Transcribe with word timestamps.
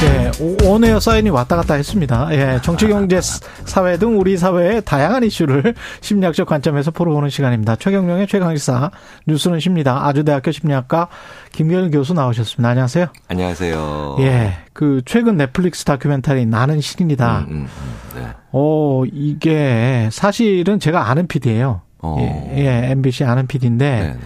네, 0.00 0.30
원웨어 0.66 0.98
사인이 0.98 1.28
왔다 1.28 1.56
갔다 1.56 1.74
했습니다. 1.74 2.28
예, 2.32 2.58
정치, 2.62 2.86
경제, 2.88 3.20
사회 3.20 3.98
등 3.98 4.18
우리 4.18 4.38
사회의 4.38 4.82
다양한 4.82 5.24
이슈를 5.24 5.74
심리학적 6.00 6.48
관점에서 6.48 6.90
풀어보는 6.90 7.28
시간입니다. 7.28 7.76
최경령의 7.76 8.26
최강의사 8.26 8.90
뉴스는 9.26 9.60
십니다. 9.60 10.06
아주대학교 10.06 10.52
심리학과 10.52 11.08
김경일 11.52 11.90
교수 11.90 12.14
나오셨습니다. 12.14 12.70
안녕하세요. 12.70 13.06
안녕하세요. 13.28 14.16
예, 14.20 14.54
그 14.72 15.02
최근 15.04 15.36
넷플릭스 15.36 15.84
다큐멘터리 15.84 16.46
나는 16.46 16.80
신이다. 16.80 17.40
음, 17.40 17.44
음, 17.50 17.66
음, 17.66 17.94
네. 18.16 18.26
어, 18.52 19.02
이게 19.12 20.08
사실은 20.10 20.80
제가 20.80 21.10
아는 21.10 21.26
PD예요. 21.26 21.82
어. 21.98 22.16
예, 22.20 22.64
예, 22.64 22.90
MBC 22.92 23.24
아는 23.24 23.46
PD인데. 23.46 23.90
네. 23.90 24.06
네. 24.14 24.18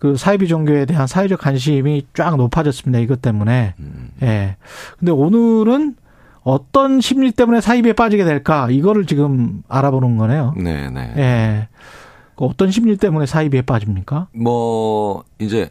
그 0.00 0.16
사이비 0.16 0.48
종교에 0.48 0.86
대한 0.86 1.06
사회적 1.06 1.38
관심이 1.40 2.06
쫙 2.14 2.36
높아졌습니다. 2.36 2.98
이것 3.00 3.20
때문에. 3.20 3.74
음. 3.78 4.08
예. 4.22 4.56
근데 4.98 5.12
오늘은 5.12 5.94
어떤 6.42 7.02
심리 7.02 7.30
때문에 7.30 7.60
사이비에 7.60 7.92
빠지게 7.92 8.24
될까? 8.24 8.68
이거를 8.70 9.04
지금 9.04 9.62
알아보는 9.68 10.16
거네요. 10.16 10.54
네, 10.56 10.88
네. 10.88 11.12
예. 11.18 11.68
그 12.34 12.46
어떤 12.46 12.70
심리 12.70 12.96
때문에 12.96 13.26
사이비에 13.26 13.60
빠집니까? 13.60 14.28
뭐 14.32 15.22
이제 15.38 15.68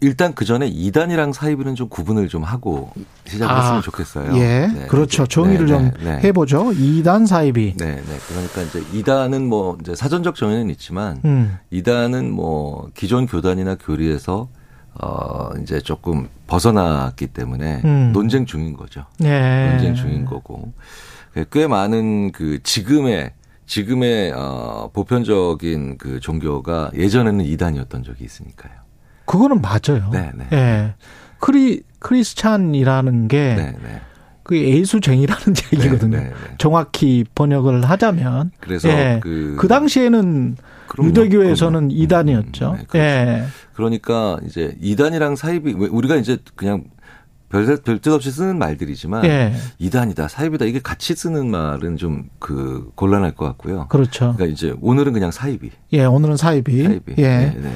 일단 0.00 0.34
그 0.34 0.44
전에 0.44 0.66
이단이랑 0.66 1.32
사이비는 1.32 1.74
좀 1.74 1.88
구분을 1.88 2.28
좀 2.28 2.42
하고 2.42 2.90
시작했으면 3.26 3.78
아, 3.78 3.80
좋겠어요. 3.80 4.36
예, 4.36 4.66
네, 4.66 4.86
그렇죠. 4.86 5.26
정의를 5.26 5.66
네, 5.66 5.72
좀 5.72 5.90
네, 5.98 6.04
네. 6.04 6.28
해보죠. 6.28 6.72
이단 6.72 7.26
사이비. 7.26 7.74
네, 7.76 7.96
네. 7.96 8.18
그러니까 8.28 8.62
이제 8.62 8.82
이단은 8.92 9.48
뭐 9.48 9.76
이제 9.80 9.94
사전적 9.94 10.34
정의는 10.34 10.70
있지만 10.70 11.20
음. 11.24 11.58
이단은 11.70 12.30
뭐 12.30 12.88
기존 12.94 13.26
교단이나 13.26 13.76
교리에서 13.76 14.48
어 15.00 15.50
이제 15.60 15.80
조금 15.80 16.28
벗어났기 16.46 17.28
때문에 17.28 17.82
음. 17.84 18.10
논쟁 18.12 18.46
중인 18.46 18.76
거죠. 18.76 19.06
네. 19.18 19.70
논쟁 19.70 19.94
중인 19.94 20.24
거고 20.24 20.72
꽤 21.50 21.66
많은 21.66 22.32
그 22.32 22.62
지금의 22.62 23.32
지금의 23.66 24.32
어 24.36 24.90
보편적인 24.92 25.98
그 25.98 26.20
종교가 26.20 26.90
예전에는 26.94 27.44
이단이었던 27.44 28.04
적이 28.04 28.24
있으니까요. 28.24 28.83
그거는 29.26 29.60
맞아요. 29.62 30.10
네, 30.12 30.30
네. 30.34 30.46
예. 30.52 30.94
크리 31.38 31.82
크리스찬이라는 31.98 33.28
게 33.28 33.54
네, 33.54 33.76
네. 33.82 34.00
그 34.42 34.58
예수쟁이라는 34.58 35.42
얘기거든요. 35.72 36.18
네, 36.18 36.24
네, 36.24 36.28
네, 36.30 36.54
정확히 36.58 37.24
번역을 37.34 37.84
하자면 37.88 38.50
그래서 38.60 38.88
예. 38.90 39.20
그, 39.22 39.56
그 39.58 39.68
당시에는 39.68 40.56
그럼요, 40.86 41.08
유대교에서는. 41.08 41.90
이단이었죠. 41.90 42.70
음, 42.70 42.76
네, 42.76 42.84
그렇죠. 42.86 42.98
예. 42.98 43.44
그러니까 43.72 44.38
이제 44.46 44.76
이단이랑 44.80 45.36
사이비 45.36 45.72
우리가 45.72 46.16
이제 46.16 46.38
그냥 46.54 46.84
별, 47.62 47.76
별뜻 47.76 48.08
없이 48.08 48.30
쓰는 48.30 48.58
말들이지만 48.58 49.24
예. 49.26 49.54
이단이다 49.78 50.28
사이비다 50.28 50.64
이게 50.64 50.80
같이 50.80 51.14
쓰는 51.14 51.50
말은 51.50 51.96
좀 51.96 52.24
그 52.44 52.90
곤란할 52.94 53.32
것 53.32 53.46
같고요. 53.46 53.86
그렇죠. 53.88 54.34
그러니까 54.36 54.46
이제 54.46 54.74
오늘은 54.82 55.14
그냥 55.14 55.30
사이비. 55.30 55.70
예, 55.92 56.04
오늘은 56.04 56.36
사이비. 56.36 56.82
사이비. 56.84 57.14
예. 57.18 57.22
네, 57.22 57.54
네, 57.56 57.72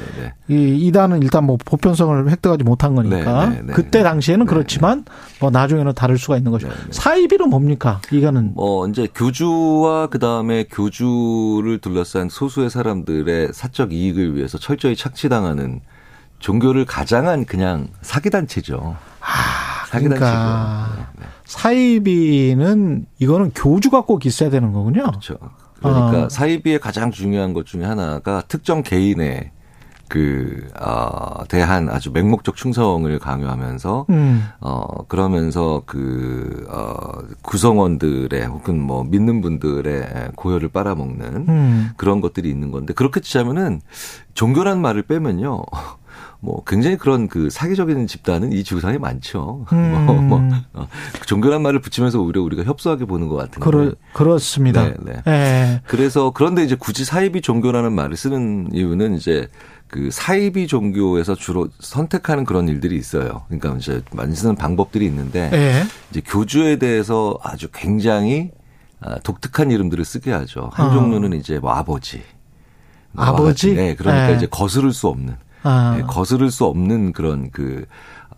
네. 0.46 0.54
이 0.54 0.86
이단은 0.86 1.22
일단 1.22 1.44
뭐 1.44 1.56
보편성을 1.64 2.30
획득하지 2.30 2.64
못한 2.64 2.94
거니까 2.94 3.48
네, 3.48 3.56
네, 3.56 3.62
네 3.62 3.72
그때 3.72 4.02
당시에는 4.02 4.44
네, 4.44 4.50
그렇지만 4.50 5.04
뭐 5.40 5.50
나중에는 5.50 5.94
다를 5.94 6.18
수가 6.18 6.36
있는 6.36 6.52
거죠. 6.52 6.68
사이비는 6.90 7.48
뭡니까? 7.48 8.00
이거는 8.12 8.52
뭐 8.54 8.86
이제 8.88 9.08
교주와 9.14 10.08
그 10.08 10.18
다음에 10.18 10.64
교주를 10.64 11.78
둘러싼 11.78 12.28
소수의 12.28 12.68
사람들의 12.68 13.52
사적 13.52 13.92
이익을 13.92 14.36
위해서 14.36 14.58
철저히 14.58 14.96
착취당하는 14.96 15.80
종교를 16.40 16.84
가장한 16.84 17.46
그냥 17.46 17.88
사기단체죠. 18.02 18.96
아, 19.28 19.86
그러니까 19.90 20.88
네, 20.96 21.02
네. 21.20 21.26
사이비는 21.44 23.06
이거는 23.18 23.52
교주가 23.54 24.02
꼭 24.02 24.26
있어야 24.26 24.50
되는 24.50 24.72
거군요. 24.72 25.04
그렇죠. 25.04 25.36
그러니까 25.80 26.24
아. 26.24 26.28
사이비의 26.28 26.80
가장 26.80 27.10
중요한 27.10 27.52
것 27.52 27.66
중에 27.66 27.84
하나가 27.84 28.42
특정 28.48 28.82
개인의 28.82 29.52
그, 30.08 30.66
어, 30.80 31.44
대한 31.48 31.90
아주 31.90 32.10
맹목적 32.10 32.56
충성을 32.56 33.18
강요하면서, 33.18 34.06
음. 34.08 34.42
어, 34.60 35.04
그러면서 35.06 35.82
그, 35.84 36.66
어, 36.70 36.94
구성원들의 37.42 38.46
혹은 38.46 38.80
뭐 38.80 39.04
믿는 39.04 39.42
분들의 39.42 40.30
고혈을 40.34 40.70
빨아먹는 40.70 41.48
음. 41.48 41.90
그런 41.98 42.22
것들이 42.22 42.48
있는 42.48 42.70
건데, 42.70 42.94
그렇게 42.94 43.20
치자면은 43.20 43.82
종교란 44.32 44.80
말을 44.80 45.02
빼면요. 45.02 45.62
뭐 46.40 46.62
굉장히 46.64 46.96
그런 46.96 47.26
그 47.26 47.50
사기적인 47.50 48.06
집단은 48.06 48.52
이 48.52 48.62
지구상에 48.62 48.98
많죠. 48.98 49.66
음. 49.72 50.04
뭐, 50.06 50.14
뭐 50.14 50.48
어, 50.74 50.88
종교란 51.26 51.62
말을 51.62 51.80
붙이면서 51.80 52.20
오히려 52.20 52.42
우리가 52.42 52.62
협소하게 52.62 53.06
보는 53.06 53.28
것 53.28 53.36
같은데. 53.36 53.60
그러, 53.60 53.92
그렇습니다. 54.12 54.84
네, 54.84 54.94
네. 55.00 55.22
네. 55.24 55.82
그래서 55.86 56.30
그런데 56.30 56.62
이제 56.64 56.76
굳이 56.76 57.04
사이비 57.04 57.40
종교라는 57.40 57.92
말을 57.92 58.16
쓰는 58.16 58.68
이유는 58.72 59.14
이제 59.16 59.48
그 59.88 60.10
사이비 60.12 60.68
종교에서 60.68 61.34
주로 61.34 61.68
선택하는 61.80 62.44
그런 62.44 62.68
일들이 62.68 62.96
있어요. 62.96 63.42
그러니까 63.48 63.74
이제 63.76 64.02
많이 64.12 64.34
쓰는 64.36 64.54
방법들이 64.54 65.04
있는데 65.06 65.50
네. 65.50 65.82
이제 66.10 66.20
교주에 66.24 66.76
대해서 66.76 67.38
아주 67.42 67.68
굉장히 67.72 68.50
아, 69.00 69.18
독특한 69.20 69.70
이름들을 69.70 70.04
쓰게 70.04 70.30
하죠. 70.32 70.70
한 70.72 70.88
어. 70.88 70.92
종류는 70.92 71.32
이제 71.34 71.58
뭐 71.58 71.72
아버지. 71.72 72.22
뭐 73.12 73.24
아버지? 73.24 73.74
네, 73.74 73.94
그러니까 73.94 74.28
네. 74.28 74.36
이제 74.36 74.46
거스를 74.46 74.92
수 74.92 75.08
없는. 75.08 75.36
아. 75.62 75.94
네, 75.96 76.02
거스를 76.04 76.50
수 76.50 76.64
없는 76.64 77.12
그런 77.12 77.50
그 77.50 77.86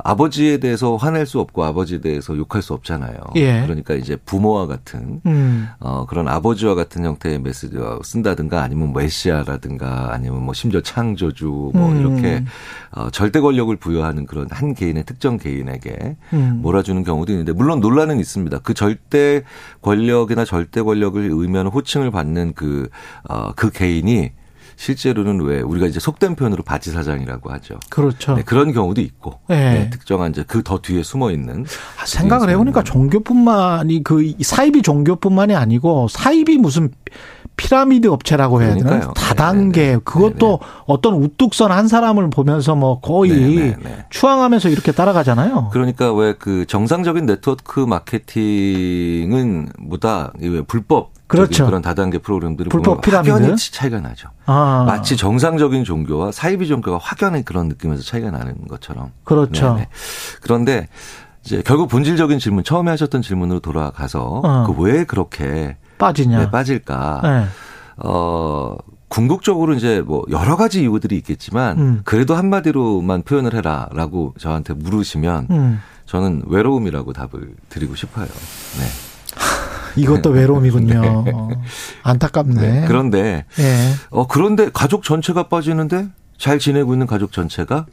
아버지에 0.04 0.58
대해서 0.58 0.96
화낼 0.96 1.26
수 1.26 1.40
없고 1.40 1.64
아버지에 1.64 2.00
대해서 2.00 2.36
욕할 2.36 2.62
수 2.62 2.72
없잖아요. 2.72 3.18
예. 3.36 3.62
그러니까 3.62 3.94
이제 3.94 4.16
부모와 4.16 4.66
같은 4.66 5.20
음. 5.26 5.68
어 5.78 6.06
그런 6.06 6.28
아버지와 6.28 6.74
같은 6.74 7.04
형태의 7.04 7.40
메시지를 7.40 7.98
쓴다든가 8.02 8.62
아니면 8.62 8.92
뭐 8.92 9.02
메시아라든가 9.02 10.12
아니면 10.12 10.42
뭐 10.44 10.54
심지어 10.54 10.80
창조주 10.80 11.72
뭐 11.74 11.90
음. 11.90 12.00
이렇게 12.00 12.44
어 12.92 13.10
절대 13.10 13.40
권력을 13.40 13.74
부여하는 13.76 14.26
그런 14.26 14.48
한 14.50 14.74
개인의 14.74 15.04
특정 15.04 15.36
개인에게 15.36 16.16
음. 16.32 16.60
몰아주는 16.62 17.02
경우도 17.04 17.32
있는데 17.32 17.52
물론 17.52 17.80
논란은 17.80 18.18
있습니다. 18.18 18.60
그 18.60 18.74
절대 18.74 19.42
권력이나 19.82 20.44
절대 20.44 20.82
권력을 20.82 21.20
의미하는 21.22 21.70
호칭을 21.70 22.10
받는 22.10 22.54
그어그 22.54 22.88
어, 23.28 23.52
그 23.54 23.70
개인이 23.70 24.32
실제로는 24.80 25.42
왜 25.42 25.60
우리가 25.60 25.86
이제 25.86 26.00
속된 26.00 26.36
표현으로 26.36 26.62
바지 26.62 26.90
사장이라고 26.90 27.52
하죠. 27.52 27.78
그렇죠. 27.90 28.34
네, 28.34 28.42
그런 28.42 28.72
경우도 28.72 29.02
있고 29.02 29.38
네. 29.46 29.74
네, 29.74 29.90
특정한 29.90 30.30
이제 30.30 30.42
그 30.42 30.62
더 30.62 30.78
뒤에 30.78 31.02
숨어 31.02 31.32
있는 31.32 31.66
아, 32.00 32.06
생각을 32.06 32.48
해보니까 32.50 32.82
종교뿐만이 32.84 34.04
그 34.04 34.32
사이비 34.40 34.80
종교뿐만이 34.82 35.54
아니고 35.54 36.08
사이비 36.08 36.56
무슨 36.58 36.90
피라미드 37.56 38.08
업체라고 38.08 38.62
해야 38.62 38.74
되나? 38.74 39.12
다단계 39.14 39.80
네네. 39.82 39.98
그것도 40.04 40.58
네네. 40.60 40.72
어떤 40.86 41.14
우뚝선 41.14 41.70
한 41.70 41.88
사람을 41.88 42.30
보면서 42.30 42.74
뭐 42.74 43.00
거의 43.00 43.30
네네. 43.32 44.06
추앙하면서 44.10 44.68
이렇게 44.70 44.92
따라가잖아요. 44.92 45.68
그러니까 45.72 46.12
왜 46.12 46.34
그 46.38 46.64
정상적인 46.66 47.26
네트워크 47.26 47.80
마케팅은 47.80 49.68
보다 49.90 50.32
불법 50.66 51.10
그렇죠. 51.26 51.66
그런 51.66 51.80
다단계 51.82 52.18
프로그램들을 52.18 52.70
불법 52.70 53.02
피라미드 53.02 53.30
확연히 53.30 53.56
차이가 53.56 54.00
나죠. 54.00 54.28
아. 54.46 54.84
마치 54.86 55.16
정상적인 55.16 55.84
종교와 55.84 56.32
사이비 56.32 56.66
종교가 56.66 56.98
확연히 57.00 57.44
그런 57.44 57.68
느낌에서 57.68 58.02
차이가 58.02 58.30
나는 58.32 58.66
것처럼. 58.66 59.12
그렇죠. 59.22 59.74
네네. 59.74 59.88
그런데 60.42 60.88
이제 61.44 61.62
결국 61.64 61.88
본질적인 61.88 62.38
질문 62.38 62.64
처음에 62.64 62.90
하셨던 62.90 63.22
질문으로 63.22 63.60
돌아가서 63.60 64.40
어. 64.44 64.64
그왜 64.74 65.04
그렇게 65.04 65.76
빠지냐 66.00 66.38
네, 66.38 66.50
빠질까? 66.50 67.20
네. 67.22 67.46
어 67.98 68.76
궁극적으로 69.08 69.74
이제 69.74 70.00
뭐 70.00 70.24
여러 70.30 70.56
가지 70.56 70.82
이유들이 70.82 71.16
있겠지만 71.16 71.78
음. 71.78 72.00
그래도 72.04 72.34
한마디로만 72.34 73.22
표현을 73.22 73.54
해라라고 73.54 74.34
저한테 74.38 74.74
물으시면 74.74 75.48
음. 75.50 75.80
저는 76.06 76.42
외로움이라고 76.46 77.12
답을 77.12 77.54
드리고 77.68 77.94
싶어요. 77.94 78.26
네. 78.26 78.86
이것도 80.00 80.30
외로움이군요. 80.30 81.00
네. 81.24 81.32
어, 81.34 81.48
안타깝네. 82.02 82.60
네. 82.60 82.84
그런데 82.86 83.44
네. 83.56 83.92
어 84.10 84.26
그런데 84.26 84.70
가족 84.72 85.02
전체가 85.02 85.48
빠지는데 85.48 86.08
잘 86.38 86.58
지내고 86.58 86.94
있는 86.94 87.06
가족 87.06 87.32
전체가 87.32 87.86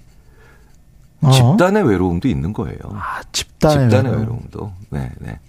어? 1.22 1.32
집단의 1.32 1.88
외로움도 1.88 2.28
있는 2.28 2.54
거예요. 2.54 2.78
아, 2.94 3.22
집단의, 3.32 3.90
집단의 3.90 4.20
외로움. 4.20 4.44
도 4.52 4.72
네, 4.90 5.12
네. 5.20 5.40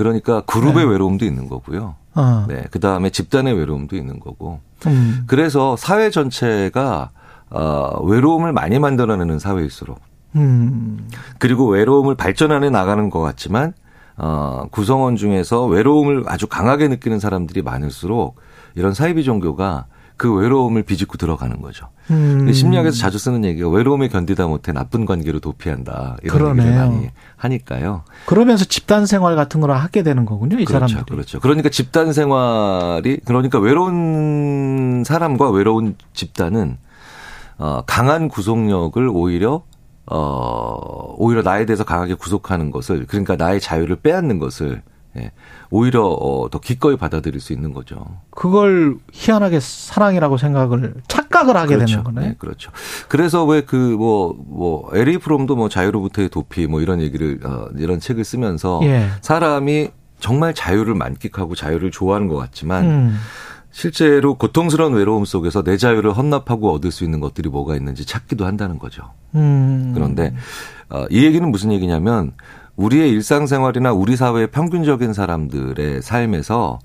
그러니까 0.00 0.40
그룹의 0.46 0.86
네. 0.86 0.92
외로움도 0.92 1.26
있는 1.26 1.46
거고요. 1.46 1.94
어. 2.14 2.46
네. 2.48 2.64
그 2.70 2.80
다음에 2.80 3.10
집단의 3.10 3.52
외로움도 3.52 3.96
있는 3.96 4.18
거고. 4.18 4.60
음. 4.86 5.24
그래서 5.26 5.76
사회 5.76 6.08
전체가 6.08 7.10
어, 7.50 8.00
외로움을 8.02 8.54
많이 8.54 8.78
만들어내는 8.78 9.38
사회일수록 9.38 10.00
음. 10.36 11.06
그리고 11.38 11.66
외로움을 11.66 12.14
발전하는 12.14 12.72
나가는 12.72 13.10
것 13.10 13.20
같지만 13.20 13.74
어, 14.16 14.64
구성원 14.70 15.16
중에서 15.16 15.66
외로움을 15.66 16.24
아주 16.28 16.46
강하게 16.46 16.88
느끼는 16.88 17.20
사람들이 17.20 17.60
많을수록 17.60 18.36
이런 18.76 18.94
사이비 18.94 19.22
종교가 19.22 19.84
그 20.20 20.30
외로움을 20.34 20.82
비집고 20.82 21.16
들어가는 21.16 21.62
거죠. 21.62 21.86
음. 22.10 22.52
심리학에서 22.52 22.94
자주 22.94 23.16
쓰는 23.16 23.42
얘기가 23.42 23.70
외로움에 23.70 24.08
견디다 24.08 24.48
못해 24.48 24.70
나쁜 24.70 25.06
관계로 25.06 25.40
도피한다. 25.40 26.18
이런 26.22 26.36
그러네요. 26.36 26.66
얘기를 26.66 26.86
많이 26.88 27.10
하니까요. 27.36 28.04
그러면서 28.26 28.66
집단 28.66 29.06
생활 29.06 29.34
같은 29.34 29.62
걸 29.62 29.70
하게 29.70 30.02
되는 30.02 30.26
거군요. 30.26 30.58
이 30.58 30.66
그렇죠, 30.66 30.88
사람들이. 30.88 31.16
그렇죠. 31.16 31.40
그러니까 31.40 31.70
집단 31.70 32.12
생활이 32.12 33.20
그러니까 33.24 33.58
외로운 33.60 35.04
사람과 35.06 35.48
외로운 35.48 35.94
집단은 36.12 36.76
어, 37.56 37.82
강한 37.86 38.28
구속력을 38.28 39.08
오히려 39.10 39.62
어, 40.04 41.14
오히려 41.16 41.40
나에 41.40 41.64
대해서 41.64 41.82
강하게 41.84 42.12
구속하는 42.12 42.70
것을, 42.70 43.06
그러니까 43.06 43.36
나의 43.36 43.58
자유를 43.58 43.96
빼앗는 43.96 44.38
것을, 44.38 44.82
예, 45.16 45.32
오히려 45.70 46.04
어, 46.04 46.48
더 46.50 46.60
기꺼이 46.60 46.96
받아들일 46.96 47.40
수 47.40 47.52
있는 47.52 47.72
거죠. 47.72 48.04
그걸 48.30 48.96
희한하게 49.12 49.58
사랑이라고 49.60 50.36
생각을, 50.36 50.94
착각을 51.08 51.56
하게 51.56 51.74
그렇죠. 51.74 51.86
되는 51.86 52.04
거네. 52.04 52.28
네, 52.28 52.34
그렇죠. 52.38 52.70
그래서 53.08 53.44
왜그 53.44 53.76
뭐, 53.76 54.36
뭐, 54.46 54.88
에리 54.94 55.18
프롬도 55.18 55.56
뭐 55.56 55.68
자유로부터의 55.68 56.28
도피 56.28 56.66
뭐 56.68 56.80
이런 56.80 57.00
얘기를, 57.00 57.40
어, 57.44 57.66
이런 57.76 57.98
책을 57.98 58.24
쓰면서 58.24 58.80
예. 58.84 59.08
사람이 59.20 59.88
정말 60.20 60.54
자유를 60.54 60.94
만끽하고 60.94 61.54
자유를 61.54 61.90
좋아하는 61.90 62.28
것 62.28 62.36
같지만 62.36 62.84
음. 62.84 63.16
실제로 63.72 64.34
고통스러운 64.34 64.94
외로움 64.94 65.24
속에서 65.24 65.62
내 65.62 65.76
자유를 65.76 66.12
헌납하고 66.12 66.72
얻을 66.72 66.90
수 66.90 67.04
있는 67.04 67.20
것들이 67.20 67.48
뭐가 67.48 67.76
있는지 67.76 68.04
찾기도 68.04 68.44
한다는 68.44 68.78
거죠. 68.78 69.12
음. 69.34 69.92
그런데 69.94 70.34
어, 70.88 71.06
이 71.10 71.24
얘기는 71.24 71.48
무슨 71.48 71.72
얘기냐면 71.72 72.32
우리의 72.80 73.10
일상생활이나 73.10 73.92
우리 73.92 74.16
사회의 74.16 74.46
평균적인 74.46 75.12
사람들의 75.12 76.00
삶에서 76.02 76.78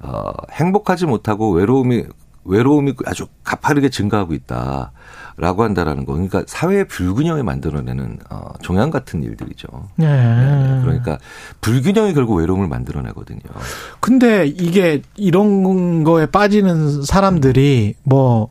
어, 0.00 0.32
행복하지 0.52 1.06
못하고 1.06 1.52
외로움이 1.52 2.04
외로움이 2.44 2.94
아주 3.04 3.26
가파르게 3.44 3.90
증가하고 3.90 4.32
있다. 4.32 4.92
라고 5.36 5.62
한다라는 5.62 6.04
거. 6.04 6.14
그러니까 6.14 6.42
사회의 6.46 6.86
불균형을 6.88 7.44
만들어내는 7.44 8.18
어, 8.30 8.48
종양 8.60 8.90
같은 8.90 9.22
일들이죠. 9.22 9.68
네. 9.96 10.06
네. 10.06 10.80
그러니까 10.82 11.18
불균형이 11.60 12.14
결국 12.14 12.36
외로움을 12.36 12.66
만들어내거든요. 12.66 13.40
근데 14.00 14.46
이게 14.46 15.02
이런 15.16 16.02
거에 16.04 16.26
빠지는 16.26 17.02
사람들이 17.02 17.94
뭐 18.02 18.48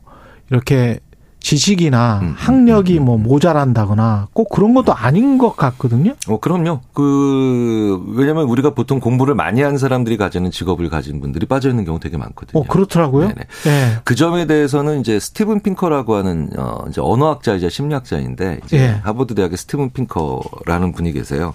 이렇게 0.50 1.00
지식이나 1.40 2.20
음, 2.22 2.26
음, 2.28 2.34
학력이 2.36 2.98
음, 2.98 3.04
뭐 3.04 3.18
모자란다거나 3.18 4.28
꼭 4.32 4.48
그런 4.48 4.74
것도 4.74 4.92
아닌 4.92 5.38
것 5.38 5.56
같거든요. 5.56 6.14
어, 6.28 6.40
그럼요. 6.40 6.80
그, 6.92 8.04
왜냐면 8.14 8.44
우리가 8.44 8.74
보통 8.74 9.00
공부를 9.00 9.34
많이 9.34 9.62
한 9.62 9.78
사람들이 9.78 10.16
가지는 10.16 10.50
직업을 10.50 10.88
가진 10.88 11.20
분들이 11.20 11.46
빠져 11.46 11.70
있는 11.70 11.84
경우 11.84 12.00
되게 12.00 12.16
많거든요. 12.16 12.60
어, 12.60 12.66
그렇더라고요. 12.66 13.28
네네. 13.28 13.40
네. 13.64 13.96
그 14.04 14.14
점에 14.14 14.46
대해서는 14.46 15.00
이제 15.00 15.18
스티븐 15.20 15.60
핑커라고 15.60 16.14
하는, 16.16 16.50
어, 16.56 16.84
이제 16.88 17.00
언어학자이자 17.00 17.68
심리학자인데, 17.68 18.60
이제 18.64 18.78
네. 18.78 19.00
하버드 19.02 19.34
대학의 19.34 19.56
스티븐 19.56 19.90
핑커라는 19.90 20.92
분이 20.92 21.12
계세요. 21.12 21.54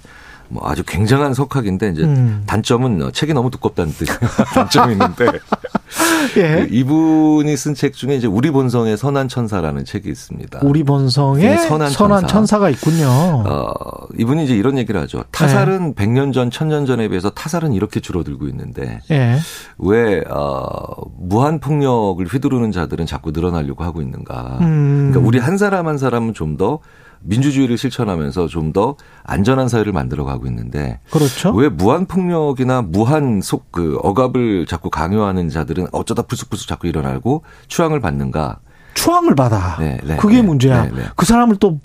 뭐 0.53 0.69
아주 0.69 0.83
굉장한 0.83 1.33
석학인데 1.33 1.89
이제 1.89 2.03
음. 2.03 2.43
단점은 2.45 3.01
어, 3.01 3.11
책이 3.11 3.33
너무 3.33 3.49
두껍다는 3.49 3.91
뜻 3.91 4.05
단점이 4.53 4.93
있는데 4.93 5.25
예. 6.37 6.65
그 6.65 6.67
이분이 6.69 7.57
쓴 7.57 7.73
책 7.73 7.93
중에 7.93 8.15
이제 8.15 8.27
우리 8.27 8.51
본성의 8.51 8.97
선한 8.97 9.27
천사라는 9.27 9.83
책이 9.83 10.09
있습니다. 10.09 10.59
우리 10.63 10.83
본성의 10.83 11.57
선한, 11.57 11.89
선한 11.89 12.27
천사. 12.27 12.53
가 12.53 12.69
있군요. 12.69 13.07
어, 13.07 13.73
이분이 14.17 14.45
이제 14.45 14.55
이런 14.55 14.77
얘기를 14.77 15.01
하죠. 15.01 15.23
타살은 15.31 15.95
예. 15.97 16.03
100년 16.05 16.33
전, 16.33 16.51
1000년 16.51 16.85
전에 16.85 17.07
비해서 17.07 17.31
타살은 17.31 17.73
이렇게 17.73 17.99
줄어들고 17.99 18.47
있는데 18.47 18.99
예. 19.09 19.39
왜 19.79 20.23
어, 20.29 20.77
무한 21.17 21.59
폭력을 21.59 22.23
휘두르는 22.23 22.71
자들은 22.71 23.07
자꾸 23.07 23.31
늘어나려고 23.31 23.83
하고 23.83 24.03
있는가? 24.03 24.59
음. 24.61 25.09
그러니까 25.11 25.27
우리 25.27 25.39
한 25.39 25.57
사람 25.57 25.87
한 25.87 25.97
사람은 25.97 26.35
좀더 26.35 26.79
민주주의를 27.23 27.77
실천하면서 27.77 28.47
좀 28.47 28.73
더 28.73 28.95
안전한 29.23 29.67
사회를 29.67 29.93
만들어 29.93 30.23
가고 30.23 30.47
있는데 30.47 30.99
그렇죠. 31.11 31.51
왜 31.53 31.69
무한 31.69 32.05
폭력이나 32.07 32.81
무한 32.81 33.41
속 33.41 33.71
그 33.71 33.99
억압을 34.01 34.65
자꾸 34.65 34.89
강요하는 34.89 35.49
자들은 35.49 35.87
어쩌다 35.91 36.23
불쑥불쑥 36.23 36.67
자꾸 36.67 36.87
일어나고 36.87 37.43
추앙을 37.67 37.99
받는가? 37.99 38.59
추앙을 38.95 39.35
받아. 39.35 39.77
네, 39.79 39.99
네, 40.03 40.15
그게 40.17 40.37
네, 40.37 40.41
문제야. 40.41 40.83
네, 40.83 40.91
네. 40.95 41.03
그 41.15 41.25
사람을 41.25 41.57
또 41.57 41.79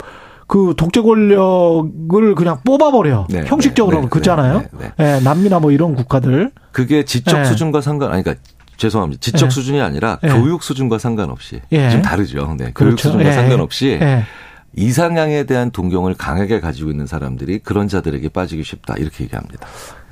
그 0.49 0.73
독재 0.77 1.03
권력을 1.03 2.35
그냥 2.35 2.59
뽑아버려. 2.65 3.27
네, 3.29 3.45
형식적으로 3.47 4.01
네, 4.01 4.09
그잖아요. 4.09 4.65
네, 4.97 5.21
남미나 5.21 5.61
뭐 5.61 5.71
이런 5.73 5.95
국가들. 5.95 6.53
그게 6.73 7.05
지적 7.05 7.45
수준과 7.45 7.83
상관 7.83 8.13
아니 8.13 8.23
그러니까 8.25 8.43
죄송합니다. 8.79 9.21
지적 9.21 9.53
수준이 9.53 9.81
아니라 9.81 10.19
교육 10.23 10.63
수준과 10.63 10.99
상관없이 10.99 11.61
예. 11.73 11.91
좀 11.91 12.01
다르죠. 12.01 12.57
네. 12.59 12.71
그렇죠. 12.73 12.85
교육 12.85 12.99
수준과 13.01 13.27
예. 13.29 13.33
상관없이 13.33 13.99
예. 14.01 14.25
이상향에 14.75 15.45
대한 15.45 15.71
동경을 15.71 16.15
강하게 16.15 16.61
가지고 16.61 16.91
있는 16.91 17.07
사람들이 17.07 17.61
그런 17.61 17.89
자들에게 17.89 18.29
빠지기 18.29 18.63
쉽다 18.63 18.95
이렇게 18.99 19.25
얘기합니다. 19.25 19.67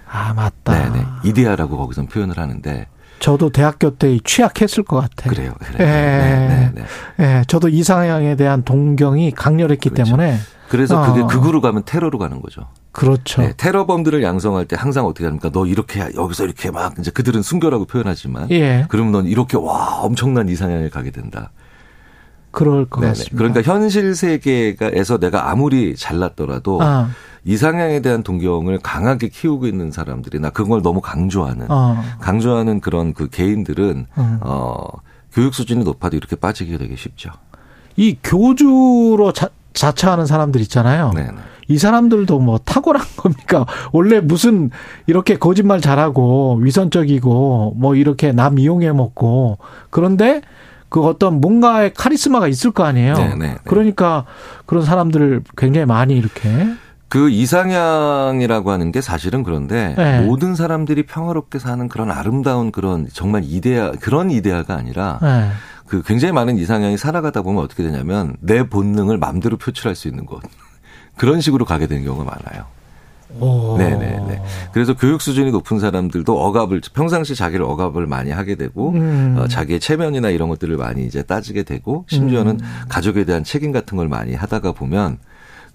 아 0.08 0.32
맞다. 0.34 0.72
네네 0.72 1.04
이데아라고 1.24 1.76
거기서 1.76 2.06
표현을 2.06 2.38
하는데. 2.38 2.86
저도 3.18 3.50
대학교 3.50 3.96
때 3.96 4.18
취약했을 4.22 4.82
것 4.82 5.00
같아요. 5.00 5.32
그래요. 5.32 5.54
그래요. 5.58 5.76
예, 5.80 5.84
네, 5.86 6.72
네, 6.74 6.84
네. 7.16 7.38
예, 7.38 7.44
저도 7.46 7.70
이상향에 7.70 8.36
대한 8.36 8.62
동경이 8.62 9.30
강렬했기 9.30 9.88
그렇죠. 9.88 10.04
때문에. 10.04 10.38
그래서 10.68 11.00
어. 11.00 11.06
그게 11.06 11.22
극으로 11.22 11.60
가면 11.62 11.84
테러로 11.86 12.18
가는 12.18 12.42
거죠. 12.42 12.68
그렇죠. 12.92 13.40
네, 13.40 13.54
테러범들을 13.56 14.22
양성할 14.22 14.66
때 14.66 14.76
항상 14.78 15.06
어떻게 15.06 15.24
합니까? 15.24 15.50
너 15.50 15.64
이렇게 15.66 16.00
여기서 16.14 16.44
이렇게 16.44 16.70
막 16.70 16.94
이제 16.98 17.10
그들은 17.10 17.42
순교라고 17.42 17.86
표현하지만, 17.86 18.50
예. 18.50 18.84
그러면 18.88 19.12
넌 19.12 19.26
이렇게 19.26 19.56
와 19.56 20.00
엄청난 20.00 20.48
이상향에 20.48 20.88
가게 20.90 21.10
된다. 21.10 21.50
그럴 22.56 22.86
것 22.86 23.02
네네. 23.02 23.10
같습니다. 23.10 23.36
그러니까 23.36 23.60
현실 23.60 24.14
세계에서 24.14 25.18
내가 25.18 25.50
아무리 25.50 25.94
잘났더라도 25.94 26.78
아. 26.80 27.10
이상향에 27.44 28.00
대한 28.00 28.22
동경을 28.22 28.78
강하게 28.78 29.28
키우고 29.28 29.66
있는 29.66 29.90
사람들이나 29.90 30.48
그걸 30.48 30.80
너무 30.80 31.02
강조하는 31.02 31.66
아. 31.68 32.16
강조하는 32.18 32.80
그런 32.80 33.12
그 33.12 33.28
개인들은 33.28 34.06
음. 34.16 34.38
어 34.40 34.86
교육 35.34 35.52
수준이 35.52 35.84
높아도 35.84 36.16
이렇게 36.16 36.34
빠지게 36.34 36.78
되게 36.78 36.96
쉽죠. 36.96 37.30
이 37.94 38.16
교주로 38.24 39.32
자, 39.34 39.50
자처하는 39.74 40.24
사람들 40.24 40.62
있잖아요. 40.62 41.10
네네. 41.14 41.36
이 41.68 41.76
사람들도 41.76 42.38
뭐 42.38 42.56
탁월한 42.56 43.04
겁니까? 43.18 43.66
원래 43.92 44.20
무슨 44.20 44.70
이렇게 45.06 45.36
거짓말 45.36 45.82
잘하고 45.82 46.56
위선적이고 46.62 47.74
뭐 47.76 47.94
이렇게 47.96 48.32
남 48.32 48.58
이용해 48.58 48.92
먹고 48.92 49.58
그런데 49.90 50.40
그 50.88 51.02
어떤 51.04 51.40
뭔가의 51.40 51.94
카리스마가 51.94 52.48
있을 52.48 52.70
거 52.70 52.84
아니에요. 52.84 53.14
네네, 53.14 53.34
네, 53.34 53.46
네. 53.48 53.56
그러니까 53.64 54.24
그런 54.66 54.84
사람들을 54.84 55.42
굉장히 55.56 55.86
많이 55.86 56.16
이렇게 56.16 56.48
그 57.08 57.30
이상향이라고 57.30 58.70
하는 58.70 58.92
게 58.92 59.00
사실은 59.00 59.42
그런데 59.42 59.94
네. 59.96 60.20
모든 60.20 60.54
사람들이 60.54 61.04
평화롭게 61.04 61.58
사는 61.58 61.88
그런 61.88 62.10
아름다운 62.10 62.72
그런 62.72 63.06
정말 63.12 63.42
이데아 63.44 63.92
그런 64.00 64.30
이데아가 64.30 64.74
아니라 64.74 65.18
네. 65.22 65.50
그 65.86 66.02
굉장히 66.02 66.32
많은 66.32 66.58
이상향이 66.58 66.96
살아가다 66.96 67.42
보면 67.42 67.62
어떻게 67.62 67.84
되냐면 67.84 68.36
내 68.40 68.68
본능을 68.68 69.18
마음대로 69.18 69.56
표출할 69.56 69.94
수 69.94 70.08
있는 70.08 70.26
것 70.26 70.40
그런 71.16 71.40
식으로 71.40 71.64
가게 71.64 71.86
되는 71.86 72.04
경우가 72.04 72.24
많아요. 72.24 72.64
네네네. 73.28 74.42
그래서 74.72 74.94
교육 74.94 75.20
수준이 75.20 75.50
높은 75.50 75.78
사람들도 75.78 76.38
억압을 76.38 76.80
평상시 76.94 77.34
자기를 77.34 77.64
억압을 77.64 78.06
많이 78.06 78.30
하게 78.30 78.54
되고 78.54 78.90
음. 78.90 79.36
어, 79.38 79.48
자기의 79.48 79.80
체면이나 79.80 80.30
이런 80.30 80.48
것들을 80.48 80.76
많이 80.76 81.04
이제 81.04 81.22
따지게 81.22 81.64
되고 81.64 82.04
심지어는 82.08 82.60
음. 82.60 82.66
가족에 82.88 83.24
대한 83.24 83.44
책임 83.44 83.72
같은 83.72 83.96
걸 83.96 84.08
많이 84.08 84.34
하다가 84.34 84.72
보면 84.72 85.18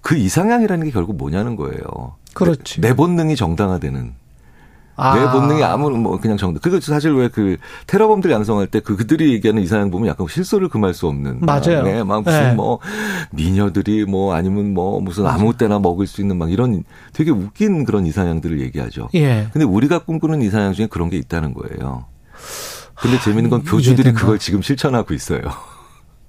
그 0.00 0.16
이상향이라는 0.16 0.86
게 0.86 0.90
결국 0.90 1.16
뭐냐는 1.16 1.56
거예요. 1.56 2.16
그렇지. 2.34 2.80
내, 2.80 2.88
내 2.88 2.96
본능이 2.96 3.36
정당화되는 3.36 4.21
아. 4.96 5.14
내 5.14 5.30
본능이 5.30 5.62
아무런 5.64 6.00
뭐 6.02 6.20
그냥 6.20 6.36
정도. 6.36 6.60
그거 6.60 6.78
사실 6.80 7.12
왜 7.14 7.28
그 7.28 7.56
테러범들 7.86 8.30
양성할 8.30 8.66
때 8.66 8.80
그 8.80 8.96
그들이 8.96 9.32
얘기하는 9.32 9.62
이상향 9.62 9.90
보면 9.90 10.08
약간 10.08 10.26
실소를 10.28 10.68
금할 10.68 10.92
수 10.92 11.06
없는. 11.06 11.40
맞아요. 11.40 11.82
네, 11.82 12.02
막 12.02 12.22
무슨 12.24 12.40
네. 12.50 12.54
뭐 12.54 12.78
미녀들이 13.32 14.04
뭐 14.04 14.34
아니면 14.34 14.74
뭐 14.74 15.00
무슨 15.00 15.26
아무 15.26 15.56
때나 15.56 15.78
먹을 15.78 16.06
수 16.06 16.20
있는 16.20 16.36
막 16.36 16.52
이런 16.52 16.84
되게 17.12 17.30
웃긴 17.30 17.84
그런 17.84 18.04
이상향들을 18.06 18.60
얘기하죠. 18.60 19.08
예. 19.14 19.48
근데 19.52 19.64
우리가 19.64 20.00
꿈꾸는 20.00 20.42
이상향 20.42 20.72
중에 20.74 20.86
그런 20.88 21.08
게 21.10 21.16
있다는 21.16 21.54
거예요. 21.54 22.04
근데 22.96 23.18
재밌는 23.20 23.50
건 23.50 23.62
교주들이 23.64 24.12
그걸 24.12 24.38
지금 24.38 24.62
실천하고 24.62 25.14
있어요. 25.14 25.40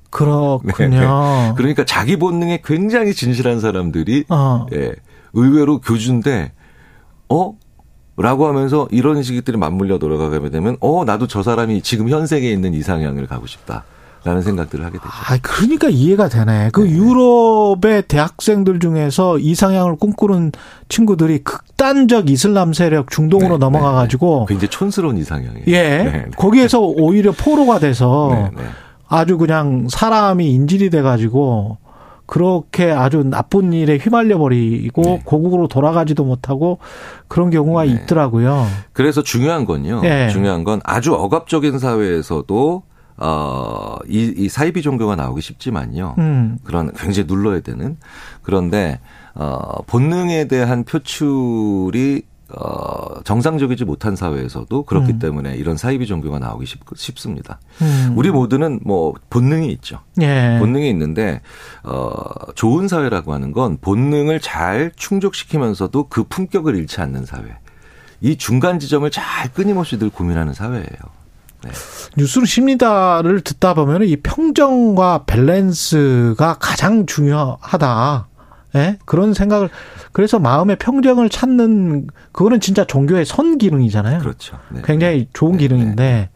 그렇군요. 0.10 0.90
네, 0.90 1.00
네. 1.00 1.54
그러니까 1.58 1.84
자기 1.86 2.18
본능에 2.18 2.62
굉장히 2.64 3.14
진실한 3.14 3.60
사람들이 3.60 4.26
어. 4.30 4.68
예, 4.74 4.94
의외로 5.34 5.82
교주인데 5.82 6.52
어 7.30 7.54
라고 8.16 8.48
하면서 8.48 8.88
이런 8.92 9.24
시기들이 9.24 9.58
맞물려 9.58 9.98
돌아가게 9.98 10.50
되면 10.50 10.78
어 10.80 11.04
나도 11.04 11.28
저 11.28 11.42
사람이 11.42 11.82
지금 11.82 12.10
현세계에 12.10 12.52
있는 12.52 12.74
이상향을 12.74 13.28
가고 13.28 13.48
싶다. 13.48 13.84
라는 14.26 14.42
생각들을 14.42 14.86
하게 14.86 15.00
되죠. 15.00 15.10
아, 15.10 15.38
그러니까 15.42 15.90
이해가 15.90 16.30
되네. 16.30 16.70
그 16.72 16.80
네. 16.80 16.92
유럽의 16.92 18.04
대학생들 18.08 18.80
중에서 18.80 19.38
이상향을 19.38 19.98
꿈꾸는 19.98 20.54
친구들이 20.88 21.44
극단적 21.44 22.30
이슬람 22.30 22.72
세력 22.72 23.12
중동으로 23.12 23.56
네, 23.56 23.58
넘어가 23.58 23.92
가지고 23.92 24.46
네, 24.48 24.54
굉장히 24.54 24.70
촌스러운 24.70 25.18
이상향이에요. 25.18 25.66
예. 25.68 25.74
네, 26.04 26.26
거기에서 26.38 26.80
오히려 26.80 27.34
포로가 27.34 27.80
돼서 27.80 28.50
아주 29.10 29.38
그냥 29.38 29.88
사람이 29.90 30.54
인질이 30.54 30.90
돼 30.90 31.02
가지고 31.02 31.80
그렇게 32.26 32.92
아주 32.92 33.24
나쁜 33.24 33.74
일에 33.74 33.98
휘말려 33.98 34.38
버리고 34.38 35.02
네. 35.02 35.22
고국으로 35.26 35.68
돌아가지도 35.68 36.24
못하고 36.24 36.80
그런 37.28 37.50
경우가 37.50 37.86
네. 37.86 37.92
있더라고요. 37.92 38.66
그래서 38.94 39.22
중요한 39.22 39.66
건요. 39.66 40.02
네. 40.02 40.30
중요한 40.30 40.64
건 40.64 40.80
아주 40.84 41.14
억압적인 41.14 41.80
사회에서도 41.80 42.84
어, 43.18 43.98
이, 44.08 44.34
이 44.36 44.50
사이비 44.50 44.82
종교가 44.82 45.16
나오기 45.16 45.42
쉽지만요. 45.42 46.16
음. 46.18 46.58
그런 46.64 46.92
굉장히 46.94 47.28
눌러야 47.28 47.60
되는. 47.60 47.98
그런데, 48.42 49.00
어, 49.36 49.84
본능에 49.86 50.48
대한 50.48 50.84
표출이 50.84 52.24
어, 52.56 53.22
정상적이지 53.24 53.86
못한 53.86 54.16
사회에서도 54.16 54.84
그렇기 54.84 55.14
음. 55.14 55.20
때문에 55.20 55.56
이런 55.56 55.76
사이비 55.78 56.06
종교가 56.06 56.40
나오기 56.40 56.66
쉽, 56.66 56.80
쉽습니다. 56.96 57.60
음. 57.82 58.14
우리 58.16 58.30
모두는 58.30 58.80
뭐 58.84 59.14
본능이 59.30 59.72
있죠. 59.74 60.00
예. 60.22 60.58
본능이 60.60 60.90
있는데 60.90 61.42
어, 61.84 62.24
좋은 62.56 62.88
사회라고 62.88 63.34
하는 63.34 63.52
건 63.52 63.78
본능을 63.82 64.40
잘 64.40 64.92
충족시키면서도 64.96 66.08
그 66.10 66.24
품격을 66.24 66.76
잃지 66.76 67.02
않는 67.02 67.26
사회. 67.26 67.44
이 68.22 68.38
중간 68.38 68.80
지점을 68.80 69.10
잘 69.12 69.52
끊임없이 69.54 69.98
늘 69.98 70.10
고민하는 70.10 70.54
사회예요. 70.54 70.86
네. 71.64 71.72
뉴스를 72.18 72.46
십니다를 72.46 73.42
듣다 73.42 73.74
보면 73.74 74.04
이 74.04 74.18
평정과 74.18 75.24
밸런스가 75.26 76.58
가장 76.60 77.06
중요하다. 77.06 78.28
예? 78.76 78.98
그런 79.06 79.34
생각을 79.34 79.70
그래서 80.12 80.40
마음의 80.40 80.78
평정을 80.78 81.30
찾는 81.30 82.08
그거는 82.32 82.60
진짜 82.60 82.86
종교의 82.86 83.26
선 83.26 83.58
기능이잖아요. 83.58 84.20
그렇죠. 84.20 84.58
네. 84.70 84.82
굉장히 84.84 85.28
좋은 85.34 85.54
네. 85.54 85.58
기능인데 85.60 86.04
네. 86.04 86.30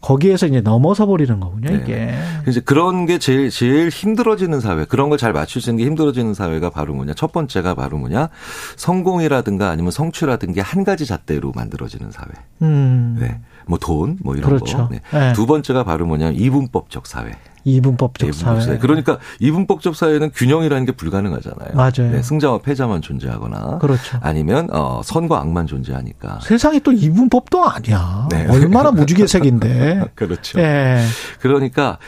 거기에서 0.00 0.46
이제 0.46 0.60
넘어서 0.60 1.06
버리는 1.06 1.40
거군요, 1.40 1.70
네. 1.70 1.76
이게. 1.76 2.14
이제 2.46 2.60
그런 2.60 3.06
게 3.06 3.18
제일 3.18 3.48
제일 3.50 3.88
힘들어지는 3.88 4.60
사회, 4.60 4.84
그런 4.84 5.08
걸 5.08 5.16
잘 5.16 5.32
맞출 5.32 5.62
수 5.62 5.70
있는 5.70 5.82
게 5.82 5.86
힘들어지는 5.88 6.34
사회가 6.34 6.68
바로 6.68 6.92
뭐냐? 6.92 7.14
첫 7.14 7.32
번째가 7.32 7.74
바로 7.74 7.96
뭐냐? 7.96 8.28
성공이라든가 8.76 9.70
아니면 9.70 9.90
성취라든가 9.90 10.60
한 10.62 10.84
가지 10.84 11.06
잣대로 11.06 11.52
만들어지는 11.54 12.10
사회. 12.10 12.28
음. 12.60 13.16
네. 13.18 13.40
뭐 13.66 13.78
돈, 13.78 14.18
뭐 14.22 14.36
이런 14.36 14.50
그렇죠. 14.50 14.76
거. 14.76 14.88
네. 14.90 15.00
네. 15.10 15.32
두 15.32 15.46
번째가 15.46 15.84
바로 15.84 16.04
뭐냐면 16.06 16.34
이분법적 16.34 17.06
사회. 17.06 17.30
이분법적, 17.64 18.28
이분법적 18.28 18.62
사회. 18.62 18.78
그러니까 18.78 19.18
이분법적 19.40 19.96
사회는 19.96 20.30
균형이라는 20.32 20.84
게 20.84 20.92
불가능하잖아요. 20.92 21.70
맞아요. 21.74 22.12
네, 22.12 22.22
승자와 22.22 22.58
패자만 22.58 23.02
존재하거나 23.02 23.78
그렇죠. 23.78 24.18
아니면 24.20 24.68
어 24.70 25.00
선과 25.02 25.40
악만 25.40 25.66
존재하니까. 25.66 26.40
세상이 26.42 26.80
또 26.80 26.92
이분법도 26.92 27.64
아니야. 27.64 28.28
네. 28.30 28.46
얼마나 28.48 28.90
무지개색인데. 28.92 30.10
그렇죠. 30.14 30.58
네. 30.58 31.04
그러니까 31.40 31.98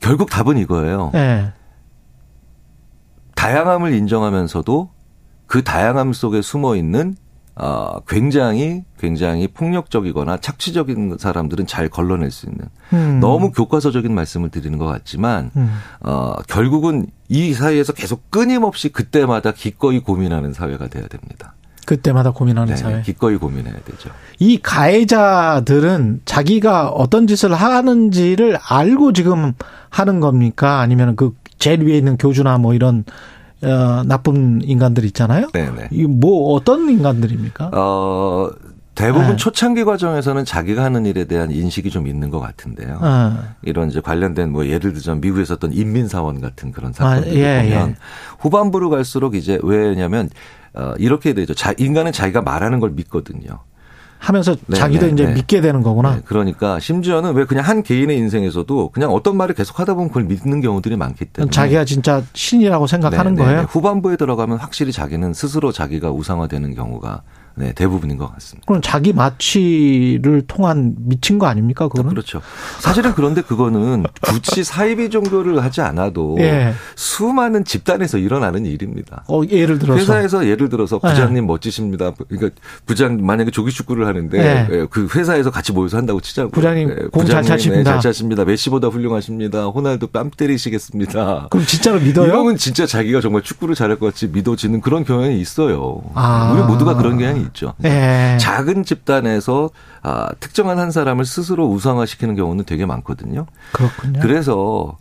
결국 0.00 0.30
답은 0.30 0.56
이거예요. 0.58 1.10
네. 1.12 1.52
다양함을 3.34 3.92
인정하면서도 3.92 4.90
그 5.46 5.62
다양함 5.62 6.12
속에 6.12 6.42
숨어 6.42 6.74
있는 6.74 7.14
어, 7.58 8.00
굉장히 8.06 8.82
굉장히 8.98 9.48
폭력적이거나 9.48 10.36
착취적인 10.38 11.16
사람들은 11.18 11.66
잘 11.66 11.88
걸러낼 11.88 12.30
수 12.30 12.46
있는 12.46 12.66
음. 12.92 13.18
너무 13.20 13.50
교과서적인 13.50 14.14
말씀을 14.14 14.50
드리는 14.50 14.76
것 14.76 14.84
같지만 14.84 15.50
음. 15.56 15.72
어, 16.00 16.34
결국은 16.48 17.06
이 17.28 17.54
사회에서 17.54 17.94
계속 17.94 18.30
끊임없이 18.30 18.90
그때마다 18.90 19.52
기꺼이 19.52 20.00
고민하는 20.00 20.52
사회가 20.52 20.88
돼야 20.88 21.06
됩니다. 21.08 21.54
그때마다 21.86 22.32
고민하는 22.32 22.74
네, 22.74 22.76
사회. 22.76 23.02
기꺼이 23.02 23.36
고민해야 23.36 23.76
되죠. 23.84 24.10
이 24.38 24.58
가해자들은 24.60 26.22
자기가 26.24 26.88
어떤 26.88 27.26
짓을 27.26 27.54
하는지를 27.54 28.58
알고 28.68 29.12
지금 29.12 29.52
하는 29.88 30.20
겁니까? 30.20 30.80
아니면 30.80 31.16
그 31.16 31.34
제일 31.58 31.82
위에 31.82 31.96
있는 31.96 32.18
교주나 32.18 32.58
뭐 32.58 32.74
이런 32.74 33.04
어, 33.62 34.02
나쁜 34.04 34.60
인간들 34.62 35.04
있잖아요. 35.06 35.48
네네. 35.52 35.88
이뭐 35.92 36.52
어떤 36.54 36.88
인간들입니까? 36.88 37.70
어, 37.72 38.50
대부분 38.94 39.30
네. 39.32 39.36
초창기 39.36 39.84
과정에서는 39.84 40.44
자기가 40.44 40.82
하는 40.82 41.04
일에 41.04 41.24
대한 41.24 41.50
인식이 41.50 41.90
좀 41.90 42.06
있는 42.06 42.30
것 42.30 42.40
같은데요. 42.40 42.98
네. 43.00 43.48
이런 43.62 43.88
이제 43.88 44.00
관련된 44.00 44.50
뭐 44.50 44.66
예를 44.66 44.94
들자면 44.94 45.20
미국에서 45.20 45.54
어떤 45.54 45.72
인민사원 45.72 46.40
같은 46.40 46.72
그런 46.72 46.92
사건들 46.92 47.30
아, 47.30 47.34
예, 47.34 47.62
보면 47.62 47.90
예. 47.90 47.94
후반부로 48.38 48.88
갈수록 48.88 49.34
이제 49.34 49.58
왜냐면 49.62 50.30
어, 50.74 50.94
이렇게 50.98 51.34
되죠. 51.34 51.54
자, 51.54 51.74
인간은 51.76 52.12
자기가 52.12 52.42
말하는 52.42 52.80
걸 52.80 52.90
믿거든요. 52.90 53.60
하면서 54.26 54.56
네, 54.66 54.76
자기도 54.76 55.06
네, 55.06 55.12
이제 55.12 55.24
네. 55.24 55.34
믿게 55.34 55.60
되는 55.60 55.82
거구나. 55.82 56.16
네, 56.16 56.22
그러니까 56.24 56.80
심지어는 56.80 57.34
왜 57.34 57.44
그냥 57.44 57.64
한 57.64 57.84
개인의 57.84 58.16
인생에서도 58.18 58.90
그냥 58.90 59.12
어떤 59.12 59.36
말을 59.36 59.54
계속 59.54 59.78
하다 59.78 59.94
보면 59.94 60.08
그걸 60.08 60.24
믿는 60.24 60.60
경우들이 60.60 60.96
많기 60.96 61.26
때문에 61.26 61.50
자기가 61.52 61.84
진짜 61.84 62.24
신이라고 62.32 62.88
생각하는 62.88 63.34
네, 63.34 63.42
네, 63.42 63.46
거예요. 63.46 63.66
후반부에 63.70 64.16
들어가면 64.16 64.58
확실히 64.58 64.90
자기는 64.90 65.32
스스로 65.32 65.70
자기가 65.70 66.10
우상화되는 66.10 66.74
경우가 66.74 67.22
네, 67.58 67.72
대부분인 67.72 68.18
것 68.18 68.30
같습니다. 68.34 68.64
그럼 68.66 68.82
자기 68.82 69.14
마취를 69.14 70.42
통한 70.46 70.94
미친 70.98 71.38
거 71.38 71.46
아닙니까? 71.46 71.88
그거는? 71.88 72.10
그렇죠. 72.10 72.42
사실은 72.80 73.14
그런데 73.14 73.40
그거는 73.40 74.04
굳이 74.20 74.62
사이비 74.62 75.08
종교를 75.08 75.62
하지 75.64 75.80
않아도 75.80 76.36
예. 76.40 76.74
수많은 76.96 77.64
집단에서 77.64 78.18
일어나는 78.18 78.66
일입니다. 78.66 79.24
어, 79.28 79.40
예를 79.48 79.78
들어서 79.78 79.98
회사에서 79.98 80.46
예를 80.46 80.68
들어서 80.68 80.98
부장님 80.98 81.36
예. 81.36 81.40
멋지십니다. 81.40 82.12
그러니까 82.28 82.60
부장 82.84 83.24
만약에 83.24 83.50
조기 83.50 83.70
축구를 83.72 84.06
하는데 84.06 84.38
예. 84.38 84.68
예. 84.70 84.86
그 84.90 85.08
회사에서 85.14 85.50
같이 85.50 85.72
모여서 85.72 85.96
한다고 85.96 86.20
치자고. 86.20 86.50
부장님 86.50 86.90
예. 86.90 86.94
공잘 87.10 87.42
차십니다. 87.42 87.78
네, 87.78 87.84
잘 87.84 88.00
차십니다. 88.00 88.44
메시보다 88.44 88.88
훌륭하십니다. 88.88 89.64
호날두 89.68 90.08
뺨 90.08 90.30
때리시겠습니다. 90.30 91.48
그럼 91.50 91.64
진짜로 91.64 92.00
믿어요? 92.00 92.26
이러면 92.26 92.58
진짜 92.58 92.84
자기가 92.84 93.22
정말 93.22 93.40
축구를 93.42 93.74
잘할 93.74 93.98
것 93.98 94.06
같이 94.06 94.28
믿어지는 94.28 94.82
그런 94.82 95.04
경향이 95.04 95.40
있어요. 95.40 96.02
아. 96.14 96.52
우리 96.52 96.62
모두가 96.66 96.96
그런 96.96 97.16
경향이 97.16 97.45
있죠. 97.46 97.74
네. 97.78 98.36
작은 98.38 98.84
집단에서 98.84 99.70
아, 100.02 100.28
특정한 100.40 100.78
한 100.78 100.90
사람을 100.90 101.24
스스로 101.24 101.66
우상화시키는 101.68 102.36
경우는 102.36 102.64
되게 102.64 102.86
많거든요. 102.86 103.46
그렇군요. 103.72 104.20
그래서 104.20 104.96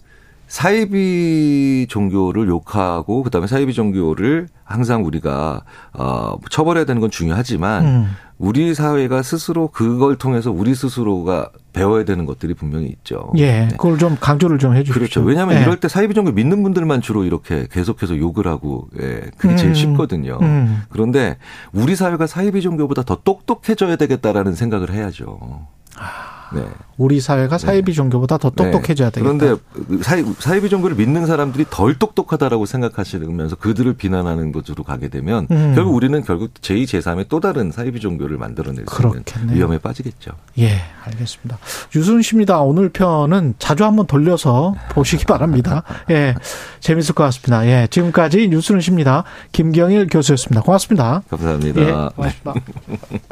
사이비 0.47 1.87
종교를 1.89 2.47
욕하고 2.47 3.23
그다음에 3.23 3.47
사이비 3.47 3.73
종교를 3.73 4.47
항상 4.63 5.05
우리가 5.05 5.63
어 5.93 6.37
처벌해야 6.49 6.85
되는 6.85 7.01
건 7.01 7.09
중요하지만 7.09 7.85
음. 7.85 8.09
우리 8.37 8.73
사회가 8.73 9.21
스스로 9.21 9.69
그걸 9.69 10.17
통해서 10.17 10.51
우리 10.51 10.75
스스로가 10.75 11.49
배워야 11.71 12.03
되는 12.03 12.25
것들이 12.25 12.53
분명히 12.53 12.87
있죠. 12.87 13.31
예. 13.37 13.61
네. 13.61 13.67
그걸 13.71 13.97
좀 13.97 14.17
강조를 14.19 14.59
좀 14.59 14.75
해주시죠. 14.75 14.93
그렇죠. 14.93 15.21
왜냐하면 15.21 15.57
예. 15.57 15.61
이럴 15.61 15.79
때 15.79 15.87
사이비 15.87 16.13
종교 16.13 16.31
믿는 16.31 16.61
분들만 16.61 17.01
주로 17.01 17.23
이렇게 17.23 17.67
계속해서 17.71 18.17
욕을 18.17 18.47
하고 18.47 18.89
예. 18.99 19.21
그게 19.37 19.55
제일 19.55 19.71
음. 19.71 19.73
쉽거든요. 19.73 20.37
음. 20.41 20.83
그런데 20.89 21.37
우리 21.71 21.95
사회가 21.95 22.27
사이비 22.27 22.61
종교보다 22.61 23.03
더 23.03 23.17
똑똑해져야 23.23 23.95
되겠다라는 23.95 24.53
생각을 24.53 24.91
해야죠. 24.91 25.65
아. 25.97 26.34
네. 26.55 26.65
우리 26.97 27.19
사회가 27.19 27.57
사이비 27.57 27.91
네. 27.91 27.95
종교보다 27.95 28.37
더 28.37 28.49
똑똑해져야 28.49 29.09
되겠다. 29.09 29.33
그런데 29.37 29.61
사이, 30.01 30.23
사이비 30.23 30.69
종교를 30.69 30.95
믿는 30.95 31.25
사람들이 31.25 31.65
덜 31.69 31.95
똑똑하다라고 31.95 32.65
생각하시면서 32.65 33.57
그들을 33.57 33.93
비난하는 33.93 34.51
것으로 34.51 34.83
가게 34.83 35.09
되면 35.09 35.47
음. 35.51 35.73
결국 35.75 35.93
우리는 35.93 36.21
결국 36.23 36.53
제2, 36.55 36.83
제3의 36.85 37.25
또 37.27 37.39
다른 37.39 37.71
사이비 37.71 37.99
종교를 37.99 38.37
만들어낼 38.37 38.85
수 38.87 39.01
있는 39.01 39.23
위험에 39.55 39.77
빠지겠죠. 39.77 40.31
예, 40.59 40.77
알겠습니다. 41.03 41.57
유순 41.95 42.21
씨입니다. 42.21 42.61
오늘 42.61 42.89
편은 42.89 43.55
자주 43.59 43.83
한번 43.83 44.07
돌려서 44.07 44.75
보시기 44.91 45.25
바랍니다. 45.25 45.83
예, 46.11 46.35
재밌을 46.79 47.13
것 47.13 47.23
같습니다. 47.25 47.65
예, 47.67 47.87
지금까지 47.89 48.47
뉴스는 48.47 48.79
십니다. 48.79 49.23
김경일 49.51 50.07
교수였습니다. 50.07 50.61
고맙습니다. 50.61 51.23
감사합니다. 51.29 51.81
예, 51.81 52.09
고맙습니다. 52.15 52.53